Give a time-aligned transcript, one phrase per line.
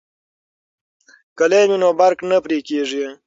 [1.37, 3.05] که لین وي نو برق نه پرې کیږي.